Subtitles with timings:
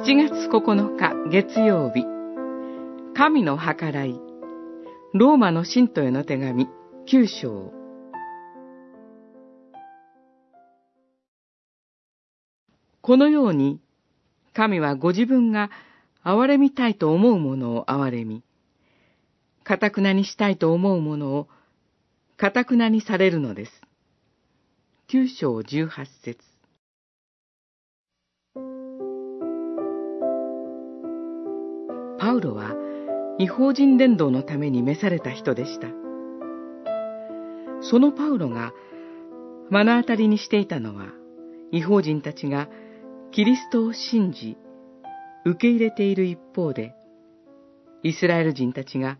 [0.00, 2.04] 7月9日月曜日。
[3.16, 4.14] 神の計らい。
[5.12, 6.68] ローマの信徒への手紙
[7.08, 7.72] 9章。
[13.00, 13.80] このように
[14.54, 15.68] 神はご自分が
[16.24, 18.44] 憐れみたいと思うものを憐れみ、
[19.64, 21.48] かたくなにしたいと思うものを
[22.36, 23.72] かたくなにされるのです。
[25.08, 26.57] 九章十八節。
[32.38, 32.74] ウロは
[33.38, 35.88] 違法人伝道のために召された人でした。
[37.80, 38.72] そのパウロが
[39.70, 41.08] 目の当たりにしていたのは、
[41.70, 42.68] 違法人たちが
[43.32, 44.56] キリストを信じ、
[45.44, 46.94] 受け入れている一方で、
[48.02, 49.18] イスラエル人たちが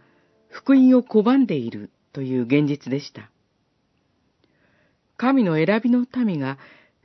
[0.48, 3.30] 福音を拒んでいるという現実でした。
[5.16, 6.58] 神の選びの民が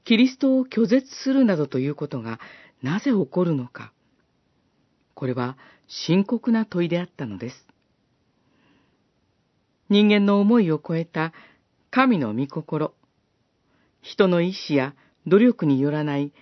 [0.06, 2.40] キリストを拒絶するなどということが
[2.82, 3.92] なぜ起こるのか。
[5.14, 7.68] これは深刻な問いであったのです。
[9.90, 11.34] 人間の思いを超えた
[11.92, 12.94] 神の御心、
[14.02, 14.96] 人の意志や
[15.28, 16.34] 努力によらない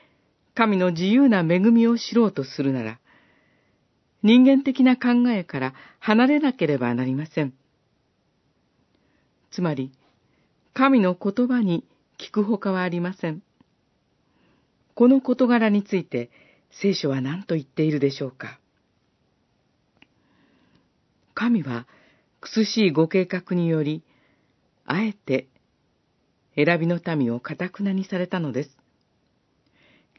[0.56, 3.00] 神の自由な恵みを知ろうとするなら、
[4.24, 7.54] 人間的な考えから離れなければなりません。
[9.52, 9.92] つまり、
[10.74, 11.86] 神の言葉に
[12.18, 13.42] 聞くほかはありません。
[14.96, 16.30] この事柄について
[16.72, 18.61] 聖書は何と言っているでしょうか。
[21.42, 21.88] 神は、
[22.39, 24.03] 苦しいご計画により、
[24.86, 25.47] あえて
[26.56, 28.78] 選びの民をかたくなにされたのです。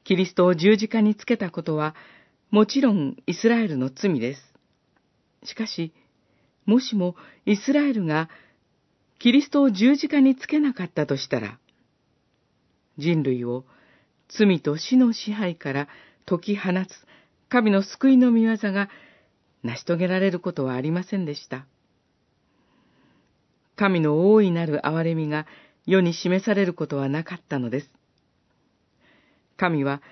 [0.03, 1.95] キリストを十字架につけたことは、
[2.51, 4.53] もちろんイスラエルの罪です。
[5.45, 5.93] しかし、
[6.67, 7.15] もしも
[7.47, 8.29] イスラエルが
[9.21, 11.61] キリストを十字架につけなかったとしたら、
[12.99, 13.65] 人類を
[14.29, 15.89] 罪と死の支配から
[16.27, 16.89] 解き放つ
[17.49, 18.89] 神の救いの御業が
[19.63, 21.67] 成し遂げられることはありませんでした。
[23.77, 25.47] 神の大いなる憐れみが
[25.87, 27.91] 世に示されることはなかったのです。
[29.57, 30.03] 神は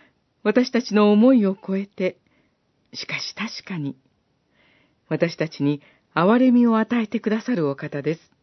[0.43, 2.17] 私たちの思いを超えて、
[2.95, 3.97] しかし確かに、
[5.09, 5.83] 私たちに
[6.15, 8.40] 憐れみを与えてくださるお方です。